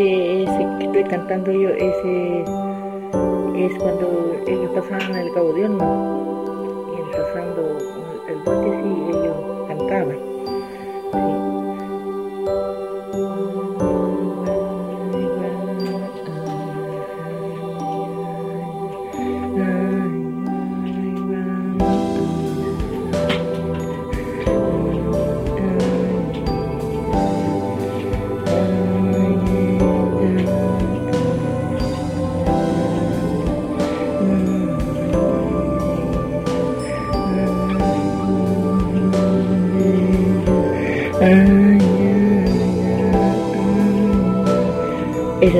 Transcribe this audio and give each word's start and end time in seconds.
ese, 0.00 0.68
que 0.78 0.84
estoy 0.84 1.04
cantando 1.04 1.52
yo, 1.52 1.68
ese 1.70 2.40
es 3.56 3.78
cuando 3.78 4.34
ellos 4.46 4.70
pasaban 4.74 5.14
el 5.14 5.30
gaudión 5.34 5.74
y 5.74 7.16
pasando 7.16 7.78
el 8.28 8.38
bote 8.38 8.68
y 8.68 9.19
Eso 41.20 41.28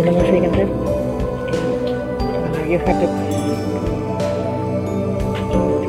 no 0.07 0.13
me 0.13 0.21
sé 0.23 0.41
cantar. 0.41 0.69
La 2.55 2.63
vieja 2.67 2.99
que 2.99 3.05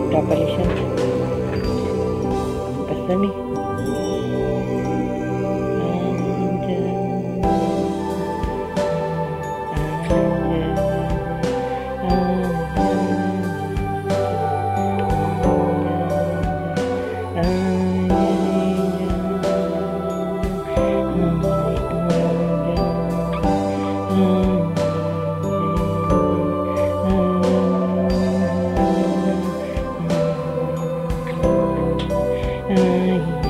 está 0.04 0.18
apareciendo. 0.18 0.82
Perdón. 2.86 3.32
Ay. 32.74 33.41